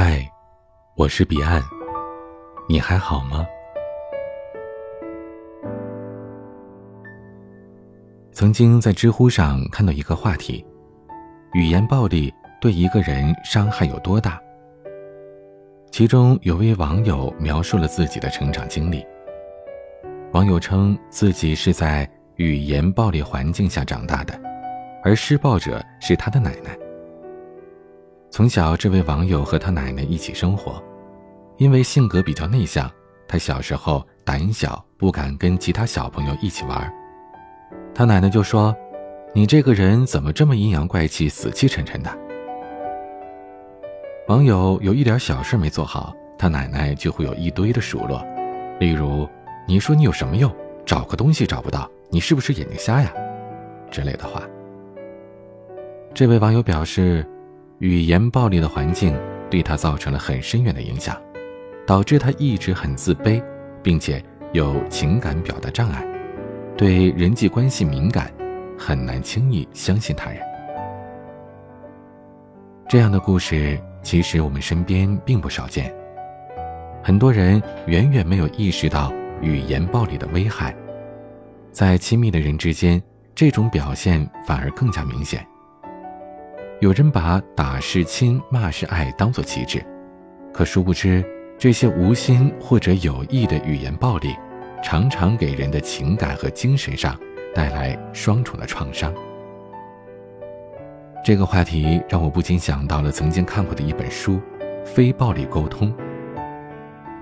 [0.00, 0.24] 嗨，
[0.94, 1.60] 我是彼岸，
[2.68, 3.44] 你还好吗？
[8.30, 10.64] 曾经在知乎上看到一个话题：
[11.52, 14.40] 语言暴力对一个人伤害有多大？
[15.90, 19.04] 其中有位网友描述了自己的成长经历。
[20.30, 24.40] 网友称自己是在语言暴力环境下长大的，
[25.02, 26.70] 而施暴者是他的奶奶。
[28.30, 30.80] 从小，这位网友和他奶奶一起生活，
[31.56, 32.88] 因为性格比较内向，
[33.26, 36.92] 他小时候胆小，不敢跟其他小朋友一起玩。
[37.94, 38.76] 他奶奶就说
[39.34, 42.10] ：“你这个人怎么这么阴阳怪气、死气沉沉的？”
[44.28, 48.22] 网友有一点小事没做好，他奶奶就会有一堆的数落，
[48.78, 49.26] 例如
[49.66, 50.54] ：“你说你有什么用？
[50.84, 53.10] 找个东西找不到，你是不是眼睛瞎呀？”
[53.90, 54.42] 之类的话。
[56.12, 57.26] 这位网友表示。
[57.80, 59.16] 语言暴力的环境
[59.48, 61.16] 对他造成了很深远的影响，
[61.86, 63.42] 导致他一直很自卑，
[63.82, 66.04] 并且有情感表达障碍，
[66.76, 68.32] 对人际关系敏感，
[68.76, 70.40] 很难轻易相信他人。
[72.88, 75.94] 这样的故事其实我们身边并不少见。
[77.00, 80.74] 很多人远远没有意识到语言暴力的危害，
[81.70, 83.00] 在亲密的人之间，
[83.36, 85.46] 这种表现反而更加明显。
[86.80, 89.84] 有人把打是亲，骂是爱当做旗帜，
[90.52, 91.24] 可殊不知，
[91.58, 94.32] 这些无心或者有意的语言暴力，
[94.80, 97.18] 常常给人的情感和精神上
[97.52, 99.12] 带来双重的创伤。
[101.24, 104.34] 这个话题让我不禁想到了曾经看过的一本书
[104.84, 105.92] 《非暴力沟通》，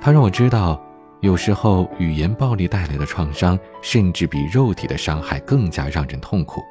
[0.02, 0.78] 它让我知道，
[1.22, 6.62] 有时候语言暴力带来的创伤，甚至比肉体的伤害更加让人痛苦。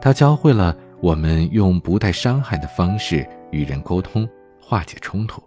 [0.00, 0.76] 它教会了。
[1.00, 4.28] 我们用不带伤害的方式与人沟通，
[4.60, 5.40] 化解冲突。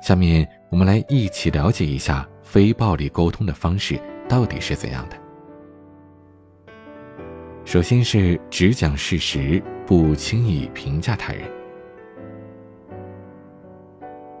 [0.00, 5.16] 下面我们来一起了解一下非暴力沟通的方式到底是怎样的。
[7.64, 11.42] 首先是只讲事实，不轻易评价他人。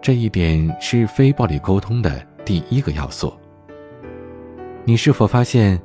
[0.00, 3.34] 这一点是非暴力沟通的第一个要素。
[4.84, 5.78] 你是否发现？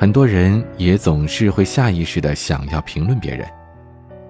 [0.00, 3.46] 很多人也总是会下意识的想要评论别人，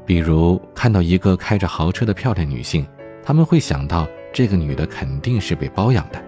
[0.05, 2.85] 比如看到一个开着豪车的漂亮女性，
[3.23, 6.21] 他们会想到这个女的肯定是被包养的，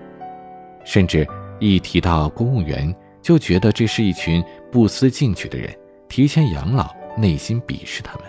[0.84, 1.26] 甚至
[1.58, 5.76] 一提到公务员，就觉得这是一群不思进取的人，
[6.08, 8.24] 提前养老，内心鄙视他们。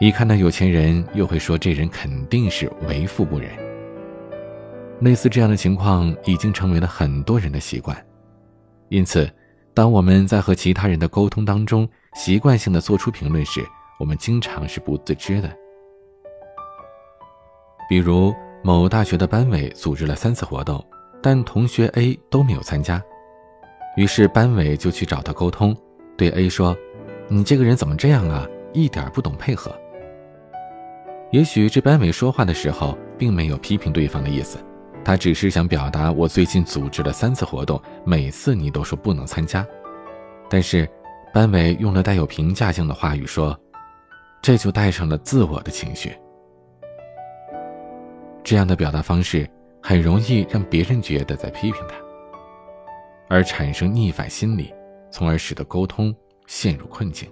[0.00, 3.48] 一看到有钱人，又会说这人肯定是为富不仁。
[5.02, 7.96] 类似这样的情况已经成为了很多人的习惯。
[8.88, 9.28] 因此，
[9.74, 13.64] 当我们在和其他人的沟通当中习惯性的做出评论时，
[13.98, 15.50] 我们经常是不自知的。
[17.88, 20.84] 比如，某大学的班委组织了三次活动，
[21.22, 23.02] 但同学 A 都没有参加，
[23.96, 25.76] 于是班委就去找他沟通，
[26.16, 26.76] 对 A 说
[27.28, 28.46] ：“你这个人怎么这样啊？
[28.72, 29.74] 一点不懂配合。”
[31.32, 34.58] 也许这班委说话的时候并没有批评对方的意思。
[35.06, 39.64] 他只是想表达，我最近组织了三次活动，每次你都说不能参加，
[40.50, 40.84] 但是
[41.32, 43.56] 班委用了带有评价性的话语说，
[44.42, 46.12] 这就带上了自我的情绪。
[48.42, 49.48] 这样的表达方式
[49.80, 51.94] 很容易让别人觉得在批评他，
[53.28, 54.74] 而产生逆反心理，
[55.08, 56.12] 从而使得沟通
[56.48, 57.30] 陷入困境。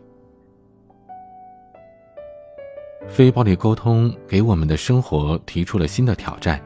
[3.09, 6.63] 非暴力沟通给我们的生活提出了新的挑战。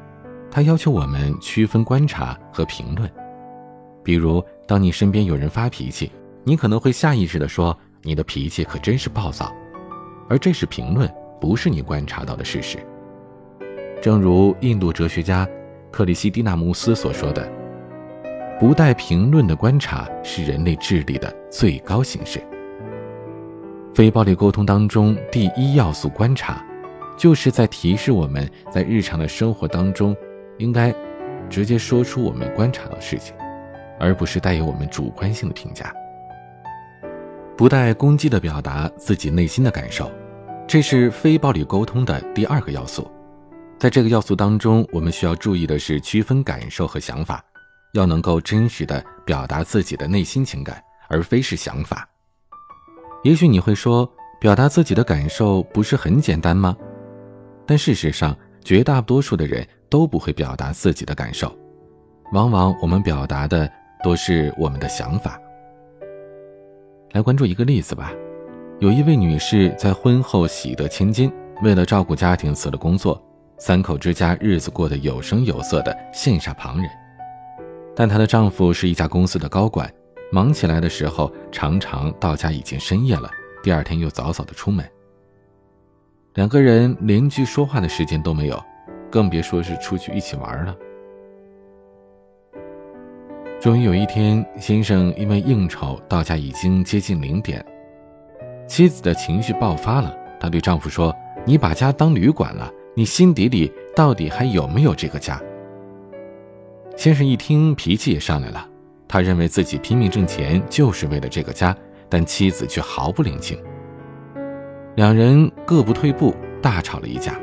[0.51, 3.09] 他要求我们区分观察和评论，
[4.03, 6.11] 比如，当你身边有人发脾气，
[6.43, 9.53] 你可能会下意识地说：“你的脾气可真是暴躁。”
[10.29, 11.09] 而这是评论，
[11.41, 12.79] 不是你观察到的事实。
[14.01, 15.47] 正如印度哲学家
[15.91, 17.47] 克里希蒂纳穆斯所说的
[18.59, 22.41] ：“不带评论的观察是人类智力的最高形式。”
[23.95, 26.65] 非暴力沟通当中，第一要素观察，
[27.17, 30.17] 就是在提示我们在日常的生活当中。
[30.59, 30.95] 应该
[31.49, 33.35] 直接说出我们观察到的事情，
[33.99, 35.93] 而不是带有我们主观性的评价。
[37.57, 40.11] 不带攻击的表达自己内心的感受，
[40.67, 43.11] 这是非暴力沟通的第二个要素。
[43.79, 47.45] 在这个要素当中，我们需要注意的是区分感受和想法，
[47.95, 52.09] 要能够真实的表达自己的内心情感，而非是想法。
[53.25, 54.09] 也许你会说，
[54.41, 56.77] 表达自己的感受不是很简单吗？
[57.67, 59.67] 但事实上，绝大多数的人。
[59.89, 61.57] 都不会表达自己的感受，
[62.33, 63.71] 往往我们表达的
[64.03, 65.41] 都是我们的想法。
[67.13, 68.13] 来关注一个例子吧，
[68.81, 71.33] 有一位女士在婚后喜得千金，
[71.63, 73.23] 为了照顾家庭辞了工作，
[73.57, 76.91] 三口之家日子过得有声有色的羡煞旁人。
[77.97, 79.91] 但她的丈夫是一家公司的高管，
[80.31, 83.31] 忙起来的时候常常到家已经深夜了，
[83.63, 84.89] 第二天又早早的出门。
[86.35, 88.63] 两个人连句说话的时间都没有，
[89.11, 90.77] 更别说是出去一起玩了。
[93.61, 97.65] 终于有一天，先生因为应酬到家已经接近零点，
[98.69, 100.17] 妻子的情绪爆发了。
[100.39, 101.13] 她对丈夫说
[101.45, 105.43] ：“你把家当旅馆了，你心底里到底还有没有这个家？”
[106.97, 108.69] 先生一听，脾气也上来了。
[109.09, 111.77] 他认为自己拼命挣钱就是为了这个家，
[112.09, 113.59] 但妻子却毫不领情。
[114.95, 117.35] 两人各不退步，大吵了一架。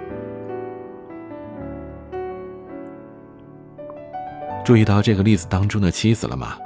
[4.66, 6.58] 注意到这个例子当中的妻子了吗？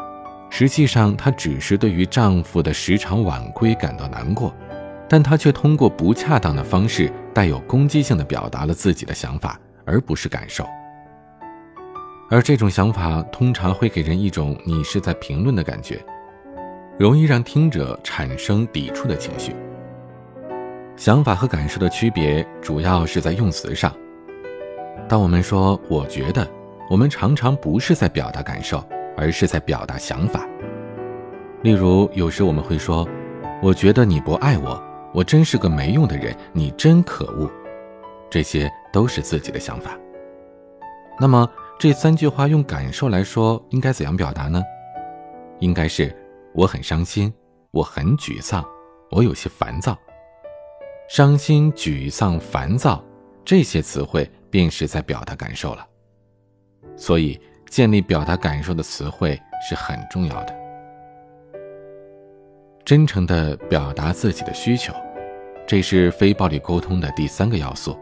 [0.50, 4.56] 实际上，她只是对于丈夫的时常晚归感到难过，
[5.10, 10.66] 但她却通过不恰当的方式，带有攻击性的表达了自己的想法，而不是感受。
[12.32, 16.02] 而这种想法通常会给人一种你是在评论的感觉，
[16.98, 19.54] 容易让听者产生抵触的情绪。
[20.96, 23.94] 想法和感受的区别主要是在用词上。
[25.10, 26.50] 当我们说“我觉得”。
[26.90, 28.84] 我们常常不是在表达感受，
[29.16, 30.48] 而是在表达想法。
[31.62, 33.08] 例如，有时我们会说
[33.62, 34.82] ：“我觉得你不爱我，
[35.14, 37.48] 我真是个没用的人，你真可恶。”
[38.28, 39.92] 这些都是自己的想法。
[41.20, 41.48] 那么，
[41.78, 44.64] 这三句话用感受来说，应该怎样表达呢？
[45.60, 46.12] 应该是
[46.56, 47.32] ：“我很伤心，
[47.70, 48.66] 我很沮丧，
[49.12, 49.96] 我有些烦躁。”
[51.08, 53.04] 伤心、沮丧、烦躁
[53.46, 55.86] 这些词汇，便是在表达感受了。
[57.00, 60.54] 所以，建立表达感受的词汇是很重要的。
[62.84, 64.94] 真诚的表达自己的需求，
[65.66, 67.98] 这是非暴力沟通的第三个要素。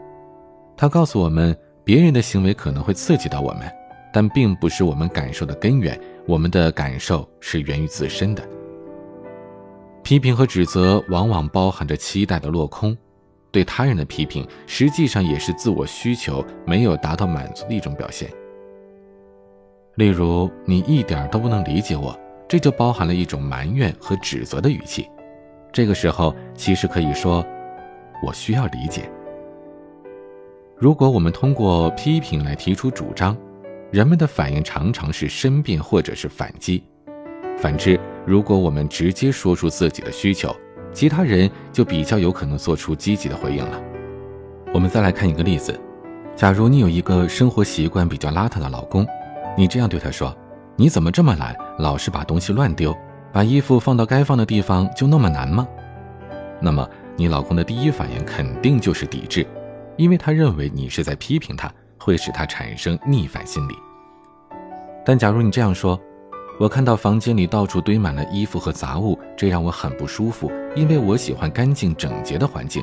[0.76, 3.70] 它告诉我们，别人的行为可能会刺激到我们，
[4.12, 5.98] 但并不是我们感受的根源。
[6.26, 8.42] 我们的感受是源于自身的。
[10.02, 12.96] 批评和指责往往包含着期待的落空，
[13.50, 18.30] 对他人的批评实际上也是自我需求没有达到满足的一种表现。
[19.98, 22.16] 例如，你一点都不能理解我，
[22.46, 25.10] 这就包含了一种埋怨和指责的语气。
[25.72, 27.44] 这个时候，其实可以说，
[28.24, 29.10] 我需要理解。
[30.76, 33.36] 如果我们通过批评来提出主张，
[33.90, 36.84] 人们的反应常常是申辩或者是反击。
[37.56, 40.54] 反之，如果我们直接说出自己的需求，
[40.92, 43.82] 其他人就比较有可能做出积极的回应了。
[44.72, 45.76] 我们再来看一个例子：
[46.36, 49.04] 假如你有一个生活习惯比较邋遢的老公。
[49.58, 50.32] 你这样对他说
[50.78, 52.96] ：“你怎么这么懒，老是把东西乱丢，
[53.32, 55.66] 把衣服放到该放的地方就那么难吗？”
[56.62, 59.44] 那么你老公的第一反应肯定就是抵制，
[59.96, 61.68] 因为他认为你是在批评他，
[61.98, 63.74] 会使他产生逆反心理。
[65.04, 66.00] 但假如你这样说
[66.60, 72.80] ：“我看到房间里到处堆满了衣服和杂物，这让我很不舒服，因为我喜欢干净整洁的环境，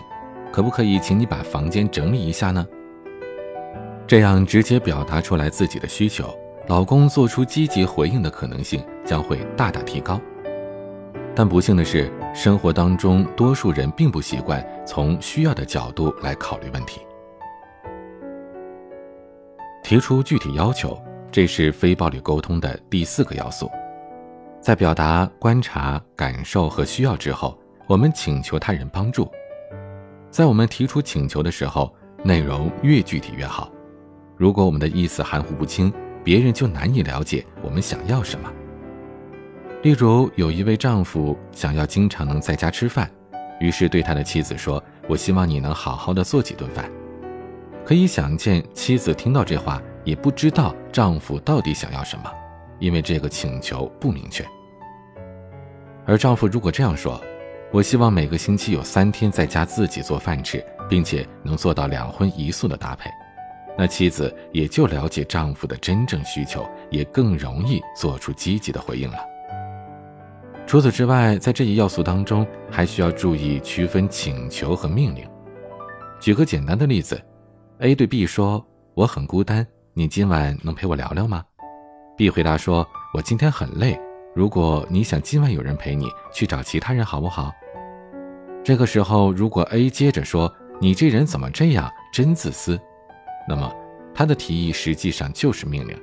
[0.51, 2.67] 可不可以请你把房间整理一下呢？”
[4.05, 6.37] 这样直接表达出来自己的需求。
[6.67, 10.19] 老公做出积极回应的可能性将会大大提高，
[11.35, 17.01] 但不幸的是，生活当中多数人并不习惯从需要的角度来考虑问题。
[19.83, 20.99] 提出具体要求，
[21.31, 23.69] 这是非暴力沟通的第四个要素。
[24.59, 27.55] 在表达观察、感受和需要之后，
[27.87, 29.29] 我们请求他人帮助。
[30.31, 33.71] 在我们提出请求的时候，内容越具体越好。
[34.35, 35.93] 如果我们的意思含糊不清，
[36.25, 38.51] 别人就难以了解我们想要什么。
[39.83, 43.07] 例如，有一位丈夫想要经常能在家吃饭，
[43.59, 46.89] 于是对他的妻子说：“我希望你能好好的做几顿饭。”
[47.85, 52.31] 可以想见，妻子听到这话也不知道丈夫到底想要什么，
[52.79, 54.43] 因为这个请求不明确。
[56.07, 57.21] 而丈夫如果这样说
[57.71, 63.11] ：“我希望每个星期有三天在家自己做饭吃，并且能做到两荤一素的搭配。”
[63.77, 69.17] 那妻子也就了解丈夫的真正需求，也更容易做出积极的回应了。
[70.65, 75.23] 除此之外，在这一要素当中，还需要注意区分请求和命令。
[76.19, 77.21] 举个简单的例子
[77.79, 78.65] ，A 对 B 说
[78.95, 81.43] ：“我很孤单，你今晚能陪我聊聊吗
[82.17, 83.99] ？”B 回答说：“我今天很累，
[84.33, 87.51] 如果你想今晚有人陪你，去找其他人好不好？”
[88.63, 90.51] 这个时候，如果 A 接着说
[90.81, 92.79] ：“你这人怎么这样，真自私。”
[93.47, 93.71] 那么，
[94.13, 95.95] 他的提议实际上就是命令，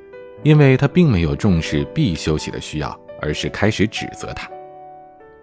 [0.42, 4.48] 因为他并没有重视 B 休息的需要，而是开始指责他。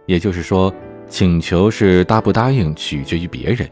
[0.05, 0.73] 也就是说，
[1.07, 3.69] 请求是答不答应取决于别人，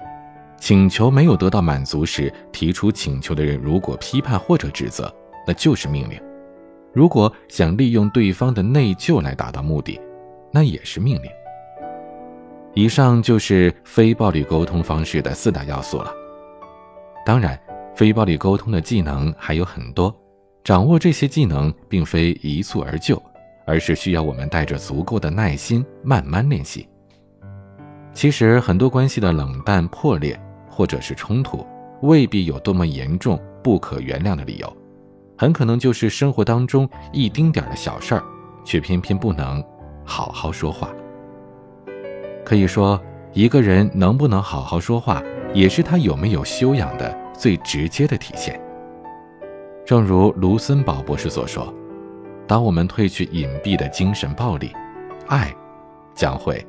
[0.57, 5.13] 请求没有得到满足时，提出请求的人如果批判或者指责，
[5.47, 6.19] 那就是命令；
[6.93, 9.99] 如果想利用对方的内疚来达到目的，
[10.51, 11.31] 那也是命令。
[12.73, 16.13] 以上就是非暴力沟通方式的四大要素了。
[17.25, 17.59] 当然，
[17.97, 20.15] 非暴力沟通的技能还有很多，
[20.63, 23.19] 掌握这些技能并非一蹴而就，
[23.65, 26.87] 而是需要我们带着足够的耐心慢慢练习。
[28.13, 30.39] 其实，很多关系的冷淡、破裂
[30.69, 31.65] 或者是冲突，
[32.03, 34.77] 未必有多么严重、不可原谅的理由，
[35.35, 38.23] 很可能就是生活当中一丁点的小事儿，
[38.63, 39.63] 却偏偏不能
[40.05, 40.91] 好好说话。
[42.45, 43.01] 可以说，
[43.33, 45.19] 一个人能不能好好说话，
[45.51, 48.59] 也是他有没有修养的最直接的体现。
[49.85, 51.73] 正如卢森堡博士所说
[52.45, 54.73] ：“当我们褪去隐蔽的精神暴力，
[55.27, 55.55] 爱
[56.13, 56.65] 将会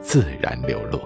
[0.00, 1.00] 自然流露。”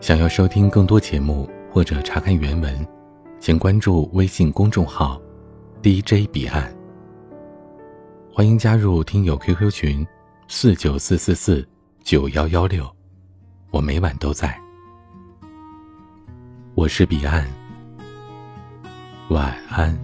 [0.00, 2.86] 想要收听更多节目或者查看原文。
[3.40, 5.20] 请关注微信公众号
[5.82, 6.73] “DJ 彼岸”，
[8.36, 10.04] 欢迎加入听友 QQ 群
[10.48, 11.64] 四九四四四
[12.02, 12.84] 九幺幺六，
[13.70, 14.58] 我每晚都在。
[16.74, 17.46] 我是彼岸，
[19.28, 19.96] 晚安。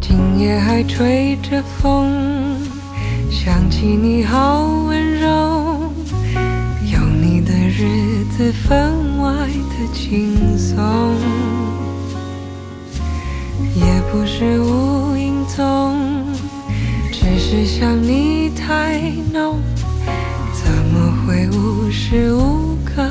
[0.00, 2.08] 今夜还吹着风，
[3.30, 5.92] 想起你好温柔，
[6.90, 11.14] 有你的日子分外的轻松，
[13.74, 15.94] 也不是无影踪，
[17.12, 18.98] 只是想你太
[19.30, 19.60] 浓，
[20.54, 23.02] 怎么会无时无刻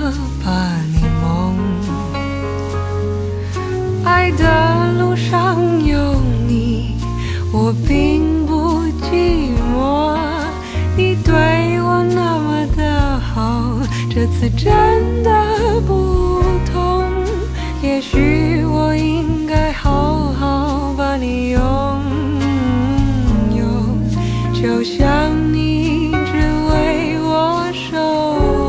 [0.44, 1.56] 把你梦？
[4.04, 6.90] 爱的路上有你。
[7.54, 8.21] 我并
[14.32, 15.30] 次真的
[15.88, 17.04] 不同。
[17.84, 21.60] 也许我应该好好把你拥
[23.56, 23.64] 有，
[24.54, 26.38] 就像你只
[26.72, 27.98] 为我守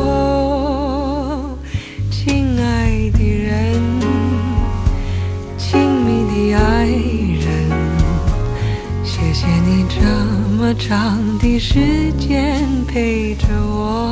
[0.09, 1.59] 候，
[2.11, 3.81] 亲爱的人，
[5.57, 6.09] 亲密
[6.51, 7.47] 的爱人。
[9.05, 10.01] 谢谢你这
[10.57, 14.12] 么长的时间陪着我，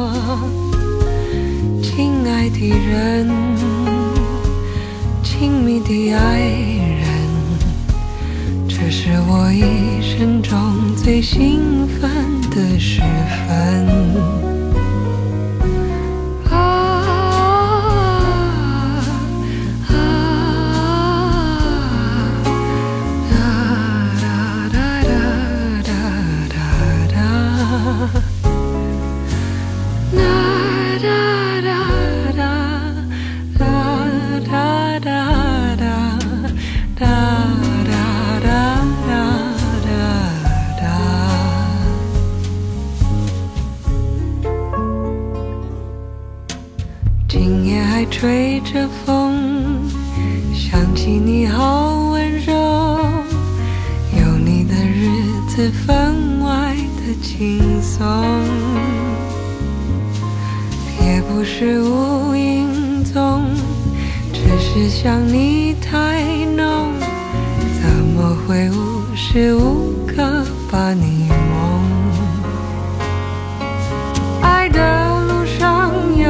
[2.60, 3.26] 的人，
[5.22, 7.08] 亲密的爱人，
[8.68, 12.10] 这是我一生中最兴奋
[12.50, 13.00] 的时
[13.48, 14.49] 分。
[65.74, 66.22] 太
[66.56, 66.94] 浓，
[67.80, 67.82] 怎
[68.14, 71.60] 么会无时无刻把你梦？
[74.42, 74.78] 爱的
[75.26, 76.28] 路上有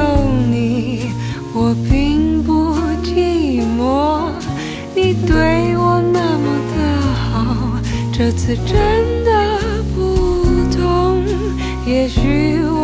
[0.50, 1.12] 你，
[1.54, 4.30] 我并不寂寞。
[4.94, 5.10] 你。
[5.26, 6.78] 对我那么的
[7.30, 7.36] 好，
[8.12, 8.74] 这次真
[9.24, 9.30] 的
[9.94, 9.98] 不
[10.76, 10.78] 同。
[11.86, 12.18] 也许
[12.64, 12.79] 我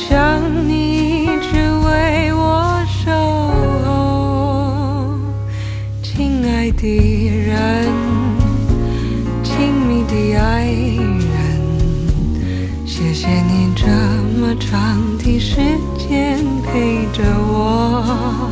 [0.00, 3.12] 就像你只为我守
[3.84, 5.14] 候，
[6.02, 7.86] 亲爱的人，
[9.42, 11.28] 亲密的爱人，
[12.86, 13.86] 谢谢你这
[14.40, 15.56] 么长的时
[15.98, 16.42] 间。
[16.64, 18.49] 陪着我，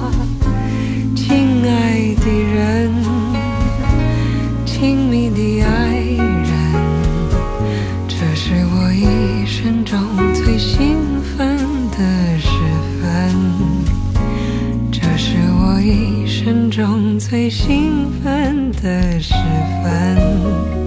[17.19, 19.35] 最兴奋的时
[19.83, 20.78] 分。